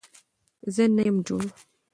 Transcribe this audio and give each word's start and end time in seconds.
زه 0.75 0.83
نه 0.95 1.03
يم 1.07 1.17
جوړ 1.27 1.43